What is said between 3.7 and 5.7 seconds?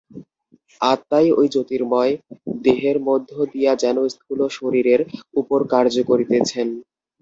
যেন স্থূল শরীরের উপর